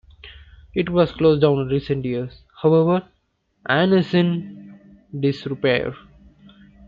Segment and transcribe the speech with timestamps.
[0.73, 3.07] It was closed in recent years, however,
[3.67, 5.93] and is in disrepair.